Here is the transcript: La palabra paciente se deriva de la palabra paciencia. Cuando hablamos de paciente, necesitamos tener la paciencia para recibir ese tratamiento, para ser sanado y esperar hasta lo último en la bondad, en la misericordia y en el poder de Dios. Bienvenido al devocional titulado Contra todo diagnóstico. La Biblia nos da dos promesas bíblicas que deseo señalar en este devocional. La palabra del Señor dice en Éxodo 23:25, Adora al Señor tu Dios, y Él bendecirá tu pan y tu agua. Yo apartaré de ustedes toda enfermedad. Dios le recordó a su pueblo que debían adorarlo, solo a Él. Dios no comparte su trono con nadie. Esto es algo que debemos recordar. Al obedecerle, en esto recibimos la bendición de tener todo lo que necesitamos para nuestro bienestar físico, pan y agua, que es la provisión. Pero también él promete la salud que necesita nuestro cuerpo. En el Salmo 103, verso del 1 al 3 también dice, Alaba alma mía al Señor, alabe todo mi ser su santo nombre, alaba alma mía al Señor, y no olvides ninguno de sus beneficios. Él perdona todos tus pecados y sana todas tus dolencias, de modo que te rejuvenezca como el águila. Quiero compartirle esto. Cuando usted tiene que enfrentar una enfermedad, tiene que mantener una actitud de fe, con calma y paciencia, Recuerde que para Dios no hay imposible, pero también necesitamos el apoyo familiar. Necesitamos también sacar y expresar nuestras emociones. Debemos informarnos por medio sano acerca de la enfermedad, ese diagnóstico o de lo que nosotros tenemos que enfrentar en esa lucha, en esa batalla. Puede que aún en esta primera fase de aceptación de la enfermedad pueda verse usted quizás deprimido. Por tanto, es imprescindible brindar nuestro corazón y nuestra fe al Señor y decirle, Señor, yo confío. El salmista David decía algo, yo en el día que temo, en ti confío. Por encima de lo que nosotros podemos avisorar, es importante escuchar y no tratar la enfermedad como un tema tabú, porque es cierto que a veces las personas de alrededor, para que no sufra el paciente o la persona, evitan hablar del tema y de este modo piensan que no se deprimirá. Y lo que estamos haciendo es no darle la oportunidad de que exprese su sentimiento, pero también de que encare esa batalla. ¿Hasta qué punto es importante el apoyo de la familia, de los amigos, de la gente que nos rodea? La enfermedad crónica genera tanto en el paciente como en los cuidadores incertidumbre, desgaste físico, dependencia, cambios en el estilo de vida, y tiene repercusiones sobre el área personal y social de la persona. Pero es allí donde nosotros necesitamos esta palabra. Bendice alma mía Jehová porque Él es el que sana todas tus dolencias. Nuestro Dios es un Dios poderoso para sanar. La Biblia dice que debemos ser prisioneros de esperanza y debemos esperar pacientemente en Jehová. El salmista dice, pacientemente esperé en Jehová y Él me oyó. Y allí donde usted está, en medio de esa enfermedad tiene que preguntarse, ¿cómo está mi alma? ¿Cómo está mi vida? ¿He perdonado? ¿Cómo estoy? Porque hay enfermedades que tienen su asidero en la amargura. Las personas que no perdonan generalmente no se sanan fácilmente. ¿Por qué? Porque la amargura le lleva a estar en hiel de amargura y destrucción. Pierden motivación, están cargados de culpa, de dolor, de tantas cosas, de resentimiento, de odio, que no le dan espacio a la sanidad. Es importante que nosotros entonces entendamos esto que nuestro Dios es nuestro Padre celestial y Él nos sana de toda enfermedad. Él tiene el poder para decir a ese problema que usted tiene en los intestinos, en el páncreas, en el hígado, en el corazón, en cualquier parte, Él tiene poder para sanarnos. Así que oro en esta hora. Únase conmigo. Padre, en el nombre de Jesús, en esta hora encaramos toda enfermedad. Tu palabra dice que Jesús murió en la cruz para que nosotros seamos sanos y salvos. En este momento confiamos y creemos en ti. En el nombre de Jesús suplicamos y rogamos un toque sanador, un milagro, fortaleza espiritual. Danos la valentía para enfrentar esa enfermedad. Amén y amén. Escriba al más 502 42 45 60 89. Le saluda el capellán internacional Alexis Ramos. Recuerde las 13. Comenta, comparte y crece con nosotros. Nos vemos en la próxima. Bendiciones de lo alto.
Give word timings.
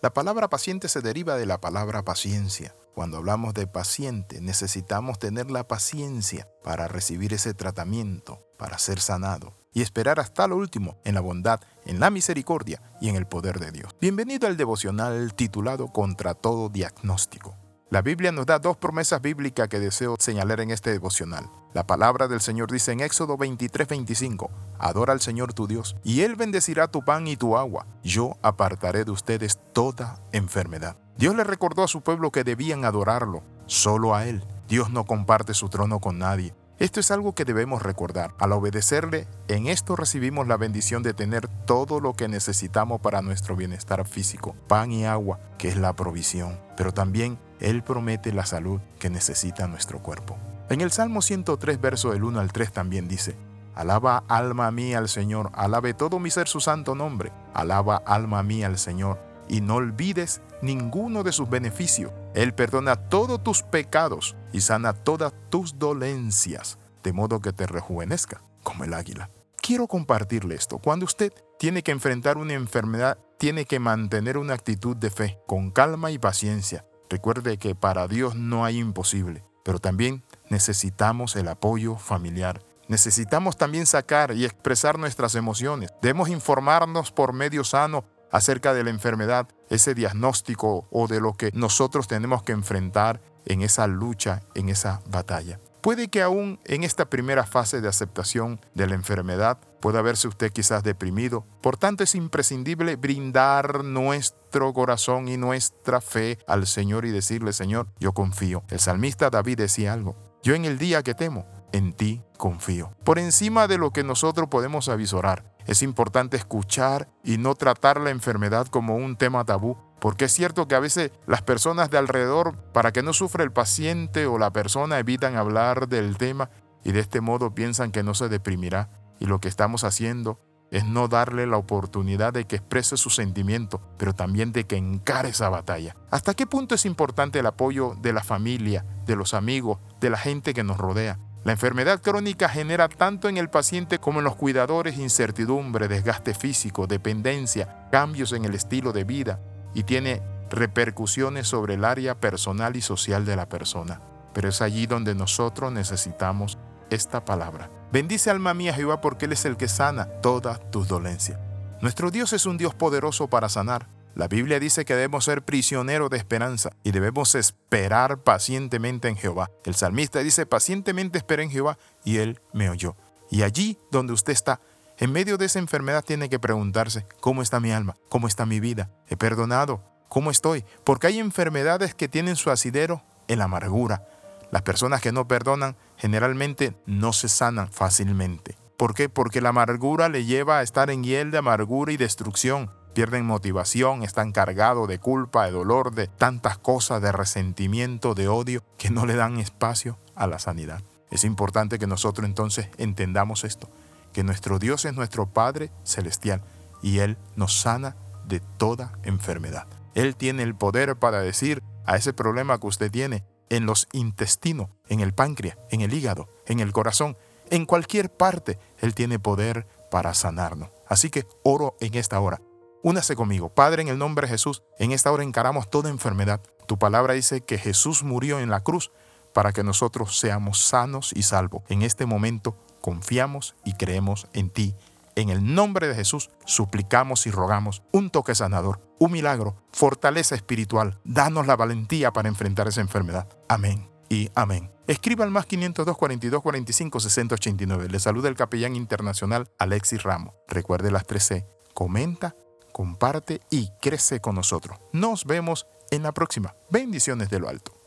La 0.00 0.14
palabra 0.14 0.48
paciente 0.48 0.88
se 0.88 1.00
deriva 1.00 1.34
de 1.34 1.44
la 1.44 1.60
palabra 1.60 2.04
paciencia. 2.04 2.76
Cuando 2.94 3.16
hablamos 3.16 3.52
de 3.52 3.66
paciente, 3.66 4.40
necesitamos 4.40 5.18
tener 5.18 5.50
la 5.50 5.66
paciencia 5.66 6.48
para 6.62 6.86
recibir 6.86 7.34
ese 7.34 7.52
tratamiento, 7.52 8.46
para 8.58 8.78
ser 8.78 9.00
sanado 9.00 9.56
y 9.72 9.82
esperar 9.82 10.20
hasta 10.20 10.46
lo 10.46 10.56
último 10.56 11.00
en 11.04 11.16
la 11.16 11.20
bondad, 11.20 11.60
en 11.84 11.98
la 11.98 12.10
misericordia 12.10 12.80
y 13.00 13.08
en 13.08 13.16
el 13.16 13.26
poder 13.26 13.58
de 13.58 13.72
Dios. 13.72 13.96
Bienvenido 14.00 14.46
al 14.46 14.56
devocional 14.56 15.34
titulado 15.34 15.88
Contra 15.92 16.34
todo 16.34 16.68
diagnóstico. 16.68 17.56
La 17.90 18.02
Biblia 18.02 18.32
nos 18.32 18.44
da 18.44 18.58
dos 18.58 18.76
promesas 18.76 19.22
bíblicas 19.22 19.66
que 19.66 19.80
deseo 19.80 20.16
señalar 20.18 20.60
en 20.60 20.70
este 20.70 20.90
devocional. 20.90 21.50
La 21.72 21.86
palabra 21.86 22.28
del 22.28 22.42
Señor 22.42 22.70
dice 22.70 22.92
en 22.92 23.00
Éxodo 23.00 23.38
23:25, 23.38 24.50
Adora 24.78 25.14
al 25.14 25.22
Señor 25.22 25.54
tu 25.54 25.66
Dios, 25.66 25.96
y 26.04 26.20
Él 26.20 26.36
bendecirá 26.36 26.88
tu 26.88 27.02
pan 27.02 27.26
y 27.26 27.38
tu 27.38 27.56
agua. 27.56 27.86
Yo 28.02 28.36
apartaré 28.42 29.06
de 29.06 29.10
ustedes 29.10 29.58
toda 29.72 30.20
enfermedad. 30.32 30.98
Dios 31.16 31.34
le 31.34 31.44
recordó 31.44 31.82
a 31.82 31.88
su 31.88 32.02
pueblo 32.02 32.30
que 32.30 32.44
debían 32.44 32.84
adorarlo, 32.84 33.42
solo 33.64 34.14
a 34.14 34.26
Él. 34.26 34.44
Dios 34.68 34.90
no 34.90 35.06
comparte 35.06 35.54
su 35.54 35.70
trono 35.70 35.98
con 35.98 36.18
nadie. 36.18 36.54
Esto 36.78 37.00
es 37.00 37.10
algo 37.10 37.34
que 37.34 37.44
debemos 37.44 37.82
recordar. 37.82 38.34
Al 38.38 38.52
obedecerle, 38.52 39.26
en 39.48 39.66
esto 39.66 39.96
recibimos 39.96 40.46
la 40.46 40.56
bendición 40.56 41.02
de 41.02 41.12
tener 41.12 41.48
todo 41.66 41.98
lo 41.98 42.14
que 42.14 42.28
necesitamos 42.28 43.00
para 43.00 43.20
nuestro 43.20 43.56
bienestar 43.56 44.06
físico, 44.06 44.54
pan 44.68 44.92
y 44.92 45.04
agua, 45.04 45.40
que 45.58 45.66
es 45.66 45.76
la 45.76 45.92
provisión. 45.94 46.60
Pero 46.76 46.92
también 46.92 47.36
él 47.58 47.82
promete 47.82 48.32
la 48.32 48.46
salud 48.46 48.80
que 49.00 49.10
necesita 49.10 49.66
nuestro 49.66 50.00
cuerpo. 50.04 50.36
En 50.70 50.80
el 50.80 50.92
Salmo 50.92 51.20
103, 51.20 51.80
verso 51.80 52.12
del 52.12 52.22
1 52.22 52.38
al 52.38 52.52
3 52.52 52.70
también 52.70 53.08
dice, 53.08 53.34
Alaba 53.74 54.22
alma 54.28 54.70
mía 54.70 54.98
al 54.98 55.08
Señor, 55.08 55.50
alabe 55.54 55.94
todo 55.94 56.20
mi 56.20 56.30
ser 56.30 56.46
su 56.46 56.60
santo 56.60 56.94
nombre, 56.94 57.32
alaba 57.54 57.96
alma 58.06 58.44
mía 58.44 58.68
al 58.68 58.78
Señor, 58.78 59.18
y 59.48 59.62
no 59.62 59.76
olvides 59.76 60.42
ninguno 60.62 61.22
de 61.22 61.32
sus 61.32 61.48
beneficios. 61.48 62.12
Él 62.34 62.54
perdona 62.54 62.96
todos 62.96 63.42
tus 63.42 63.62
pecados 63.62 64.36
y 64.52 64.60
sana 64.60 64.92
todas 64.92 65.32
tus 65.50 65.78
dolencias, 65.78 66.78
de 67.02 67.12
modo 67.12 67.40
que 67.40 67.52
te 67.52 67.66
rejuvenezca 67.66 68.42
como 68.62 68.84
el 68.84 68.94
águila. 68.94 69.30
Quiero 69.60 69.86
compartirle 69.86 70.54
esto. 70.54 70.78
Cuando 70.78 71.04
usted 71.04 71.32
tiene 71.58 71.82
que 71.82 71.92
enfrentar 71.92 72.38
una 72.38 72.54
enfermedad, 72.54 73.18
tiene 73.38 73.64
que 73.64 73.78
mantener 73.78 74.38
una 74.38 74.54
actitud 74.54 74.96
de 74.96 75.10
fe, 75.10 75.38
con 75.46 75.70
calma 75.70 76.10
y 76.10 76.18
paciencia, 76.18 76.84
Recuerde 77.10 77.56
que 77.56 77.74
para 77.74 78.06
Dios 78.06 78.34
no 78.34 78.64
hay 78.64 78.78
imposible, 78.78 79.42
pero 79.64 79.78
también 79.78 80.24
necesitamos 80.50 81.36
el 81.36 81.48
apoyo 81.48 81.96
familiar. 81.96 82.62
Necesitamos 82.88 83.56
también 83.56 83.86
sacar 83.86 84.32
y 84.32 84.44
expresar 84.44 84.98
nuestras 84.98 85.34
emociones. 85.34 85.90
Debemos 86.02 86.28
informarnos 86.28 87.10
por 87.10 87.32
medio 87.32 87.64
sano 87.64 88.04
acerca 88.30 88.74
de 88.74 88.84
la 88.84 88.90
enfermedad, 88.90 89.48
ese 89.70 89.94
diagnóstico 89.94 90.86
o 90.90 91.06
de 91.06 91.20
lo 91.20 91.34
que 91.34 91.50
nosotros 91.54 92.08
tenemos 92.08 92.42
que 92.42 92.52
enfrentar 92.52 93.20
en 93.46 93.62
esa 93.62 93.86
lucha, 93.86 94.42
en 94.54 94.68
esa 94.68 95.00
batalla. 95.10 95.58
Puede 95.80 96.08
que 96.08 96.22
aún 96.22 96.58
en 96.64 96.82
esta 96.82 97.08
primera 97.08 97.46
fase 97.46 97.80
de 97.80 97.88
aceptación 97.88 98.60
de 98.74 98.86
la 98.86 98.94
enfermedad 98.94 99.58
pueda 99.80 100.02
verse 100.02 100.26
usted 100.26 100.52
quizás 100.52 100.82
deprimido. 100.82 101.46
Por 101.62 101.76
tanto, 101.76 102.02
es 102.02 102.14
imprescindible 102.14 102.96
brindar 102.96 103.84
nuestro 103.84 104.72
corazón 104.72 105.28
y 105.28 105.36
nuestra 105.36 106.00
fe 106.00 106.38
al 106.48 106.66
Señor 106.66 107.04
y 107.04 107.10
decirle, 107.10 107.52
Señor, 107.52 107.86
yo 108.00 108.12
confío. 108.12 108.64
El 108.70 108.80
salmista 108.80 109.30
David 109.30 109.58
decía 109.58 109.92
algo, 109.92 110.16
yo 110.42 110.54
en 110.54 110.64
el 110.64 110.78
día 110.78 111.02
que 111.02 111.14
temo, 111.14 111.46
en 111.72 111.92
ti 111.92 112.22
confío. 112.36 112.92
Por 113.04 113.18
encima 113.18 113.66
de 113.66 113.78
lo 113.78 113.92
que 113.92 114.04
nosotros 114.04 114.48
podemos 114.48 114.88
avisorar, 114.88 115.44
es 115.66 115.82
importante 115.82 116.36
escuchar 116.36 117.08
y 117.22 117.36
no 117.36 117.54
tratar 117.54 118.00
la 118.00 118.10
enfermedad 118.10 118.66
como 118.68 118.96
un 118.96 119.16
tema 119.16 119.44
tabú, 119.44 119.76
porque 120.00 120.26
es 120.26 120.32
cierto 120.32 120.66
que 120.68 120.74
a 120.74 120.80
veces 120.80 121.10
las 121.26 121.42
personas 121.42 121.90
de 121.90 121.98
alrededor, 121.98 122.56
para 122.72 122.92
que 122.92 123.02
no 123.02 123.12
sufra 123.12 123.44
el 123.44 123.52
paciente 123.52 124.26
o 124.26 124.38
la 124.38 124.52
persona, 124.52 124.98
evitan 124.98 125.36
hablar 125.36 125.88
del 125.88 126.16
tema 126.16 126.50
y 126.84 126.92
de 126.92 127.00
este 127.00 127.20
modo 127.20 127.54
piensan 127.54 127.90
que 127.90 128.02
no 128.02 128.14
se 128.14 128.28
deprimirá. 128.28 128.90
Y 129.20 129.26
lo 129.26 129.40
que 129.40 129.48
estamos 129.48 129.84
haciendo 129.84 130.40
es 130.70 130.84
no 130.84 131.08
darle 131.08 131.46
la 131.46 131.56
oportunidad 131.56 132.32
de 132.32 132.46
que 132.46 132.56
exprese 132.56 132.96
su 132.96 133.10
sentimiento, 133.10 133.82
pero 133.98 134.14
también 134.14 134.52
de 134.52 134.64
que 134.64 134.76
encare 134.76 135.30
esa 135.30 135.48
batalla. 135.48 135.96
¿Hasta 136.10 136.34
qué 136.34 136.46
punto 136.46 136.74
es 136.74 136.86
importante 136.86 137.38
el 137.40 137.46
apoyo 137.46 137.94
de 138.00 138.12
la 138.12 138.22
familia, 138.22 138.84
de 139.06 139.16
los 139.16 139.34
amigos, 139.34 139.78
de 140.00 140.10
la 140.10 140.18
gente 140.18 140.54
que 140.54 140.64
nos 140.64 140.78
rodea? 140.78 141.18
La 141.44 141.52
enfermedad 141.52 142.02
crónica 142.02 142.48
genera 142.48 142.88
tanto 142.88 143.28
en 143.28 143.36
el 143.36 143.48
paciente 143.48 143.98
como 143.98 144.18
en 144.18 144.24
los 144.24 144.36
cuidadores 144.36 144.98
incertidumbre, 144.98 145.88
desgaste 145.88 146.34
físico, 146.34 146.86
dependencia, 146.86 147.88
cambios 147.90 148.32
en 148.32 148.44
el 148.44 148.54
estilo 148.54 148.92
de 148.92 149.04
vida, 149.04 149.40
y 149.72 149.84
tiene 149.84 150.22
repercusiones 150.50 151.46
sobre 151.48 151.74
el 151.74 151.84
área 151.84 152.14
personal 152.16 152.76
y 152.76 152.82
social 152.82 153.24
de 153.24 153.36
la 153.36 153.48
persona. 153.48 154.00
Pero 154.34 154.48
es 154.48 154.60
allí 154.60 154.86
donde 154.86 155.14
nosotros 155.14 155.72
necesitamos 155.72 156.58
esta 156.90 157.24
palabra. 157.24 157.70
Bendice 157.92 158.30
alma 158.30 158.54
mía 158.54 158.74
Jehová 158.74 159.00
porque 159.00 159.26
Él 159.26 159.32
es 159.32 159.44
el 159.44 159.56
que 159.56 159.68
sana 159.68 160.06
todas 160.20 160.70
tus 160.70 160.88
dolencias. 160.88 161.38
Nuestro 161.80 162.10
Dios 162.10 162.32
es 162.32 162.44
un 162.46 162.58
Dios 162.58 162.74
poderoso 162.74 163.28
para 163.28 163.48
sanar. 163.48 163.86
La 164.14 164.28
Biblia 164.28 164.58
dice 164.58 164.84
que 164.84 164.94
debemos 164.94 165.24
ser 165.24 165.44
prisioneros 165.44 166.10
de 166.10 166.16
esperanza 166.16 166.70
y 166.82 166.90
debemos 166.90 167.34
esperar 167.34 168.22
pacientemente 168.22 169.08
en 169.08 169.16
Jehová. 169.16 169.50
El 169.64 169.74
salmista 169.74 170.20
dice, 170.20 170.46
pacientemente 170.46 171.18
esperé 171.18 171.44
en 171.44 171.50
Jehová 171.50 171.78
y 172.04 172.18
Él 172.18 172.40
me 172.52 172.68
oyó. 172.70 172.96
Y 173.30 173.42
allí 173.42 173.78
donde 173.90 174.12
usted 174.12 174.32
está, 174.32 174.60
en 174.98 175.12
medio 175.12 175.38
de 175.38 175.46
esa 175.46 175.60
enfermedad 175.60 176.04
tiene 176.04 176.28
que 176.28 176.40
preguntarse, 176.40 177.06
¿cómo 177.20 177.42
está 177.42 177.60
mi 177.60 177.70
alma? 177.70 177.94
¿Cómo 178.08 178.26
está 178.26 178.46
mi 178.46 178.58
vida? 178.58 178.90
¿He 179.06 179.16
perdonado? 179.16 179.84
¿Cómo 180.08 180.30
estoy? 180.30 180.64
Porque 180.84 181.06
hay 181.06 181.20
enfermedades 181.20 181.94
que 181.94 182.08
tienen 182.08 182.34
su 182.34 182.50
asidero 182.50 183.04
en 183.28 183.38
la 183.38 183.44
amargura. 183.44 184.08
Las 184.50 184.62
personas 184.62 185.00
que 185.00 185.12
no 185.12 185.28
perdonan 185.28 185.76
generalmente 185.96 186.74
no 186.86 187.12
se 187.12 187.28
sanan 187.28 187.70
fácilmente. 187.70 188.56
¿Por 188.76 188.94
qué? 188.94 189.08
Porque 189.08 189.40
la 189.40 189.50
amargura 189.50 190.08
le 190.08 190.24
lleva 190.24 190.58
a 190.58 190.62
estar 190.62 190.90
en 190.90 191.04
hiel 191.04 191.30
de 191.30 191.38
amargura 191.38 191.92
y 191.92 191.96
destrucción. 191.96 192.70
Pierden 192.98 193.26
motivación, 193.26 194.02
están 194.02 194.32
cargados 194.32 194.88
de 194.88 194.98
culpa, 194.98 195.44
de 195.44 195.52
dolor, 195.52 195.94
de 195.94 196.08
tantas 196.08 196.58
cosas, 196.58 197.00
de 197.00 197.12
resentimiento, 197.12 198.16
de 198.16 198.26
odio, 198.26 198.64
que 198.76 198.90
no 198.90 199.06
le 199.06 199.14
dan 199.14 199.38
espacio 199.38 200.00
a 200.16 200.26
la 200.26 200.40
sanidad. 200.40 200.82
Es 201.08 201.22
importante 201.22 201.78
que 201.78 201.86
nosotros 201.86 202.26
entonces 202.26 202.70
entendamos 202.76 203.44
esto 203.44 203.70
que 204.12 204.24
nuestro 204.24 204.58
Dios 204.58 204.84
es 204.84 204.94
nuestro 204.94 205.26
Padre 205.26 205.70
celestial 205.84 206.42
y 206.82 206.98
Él 206.98 207.16
nos 207.36 207.60
sana 207.60 207.94
de 208.26 208.40
toda 208.40 208.98
enfermedad. 209.04 209.68
Él 209.94 210.16
tiene 210.16 210.42
el 210.42 210.56
poder 210.56 210.96
para 210.96 211.20
decir 211.20 211.62
a 211.86 211.94
ese 211.94 212.12
problema 212.12 212.58
que 212.58 212.66
usted 212.66 212.90
tiene 212.90 213.22
en 213.48 213.64
los 213.64 213.86
intestinos, 213.92 214.70
en 214.88 214.98
el 214.98 215.14
páncreas, 215.14 215.56
en 215.70 215.82
el 215.82 215.94
hígado, 215.94 216.28
en 216.46 216.58
el 216.58 216.72
corazón, 216.72 217.16
en 217.48 217.64
cualquier 217.64 218.10
parte, 218.10 218.58
Él 218.80 218.92
tiene 218.92 219.20
poder 219.20 219.68
para 219.88 220.14
sanarnos. 220.14 220.70
Así 220.88 221.10
que 221.10 221.28
oro 221.44 221.76
en 221.78 221.94
esta 221.94 222.18
hora. 222.18 222.40
Únase 222.82 223.16
conmigo. 223.16 223.48
Padre, 223.48 223.82
en 223.82 223.88
el 223.88 223.98
nombre 223.98 224.26
de 224.26 224.32
Jesús, 224.32 224.62
en 224.78 224.92
esta 224.92 225.10
hora 225.10 225.24
encaramos 225.24 225.68
toda 225.68 225.90
enfermedad. 225.90 226.40
Tu 226.66 226.78
palabra 226.78 227.14
dice 227.14 227.40
que 227.40 227.58
Jesús 227.58 228.02
murió 228.02 228.38
en 228.40 228.50
la 228.50 228.60
cruz 228.60 228.92
para 229.32 229.52
que 229.52 229.64
nosotros 229.64 230.18
seamos 230.18 230.60
sanos 230.60 231.12
y 231.14 231.22
salvos. 231.22 231.62
En 231.68 231.82
este 231.82 232.06
momento 232.06 232.56
confiamos 232.80 233.56
y 233.64 233.74
creemos 233.74 234.28
en 234.32 234.50
ti. 234.50 234.74
En 235.16 235.30
el 235.30 235.54
nombre 235.54 235.88
de 235.88 235.96
Jesús 235.96 236.30
suplicamos 236.46 237.26
y 237.26 237.32
rogamos 237.32 237.82
un 237.92 238.10
toque 238.10 238.36
sanador, 238.36 238.80
un 239.00 239.10
milagro, 239.10 239.56
fortaleza 239.72 240.36
espiritual. 240.36 241.00
Danos 241.02 241.46
la 241.46 241.56
valentía 241.56 242.12
para 242.12 242.28
enfrentar 242.28 242.68
esa 242.68 242.80
enfermedad. 242.80 243.28
Amén 243.48 243.88
y 244.08 244.30
amén. 244.34 244.70
Escriba 244.86 245.24
al 245.24 245.30
más 245.30 245.46
502 245.46 245.96
42 245.96 246.42
45 246.42 247.00
60 247.00 247.34
89. 247.34 247.88
Le 247.88 248.00
saluda 248.00 248.28
el 248.28 248.36
capellán 248.36 248.76
internacional 248.76 249.50
Alexis 249.58 250.02
Ramos. 250.02 250.34
Recuerde 250.46 250.90
las 250.90 251.06
13. 251.06 251.46
Comenta, 251.74 252.34
comparte 252.72 253.40
y 253.50 253.70
crece 253.80 254.20
con 254.20 254.34
nosotros. 254.34 254.78
Nos 254.92 255.24
vemos 255.24 255.66
en 255.90 256.02
la 256.02 256.12
próxima. 256.12 256.54
Bendiciones 256.70 257.30
de 257.30 257.40
lo 257.40 257.48
alto. 257.48 257.77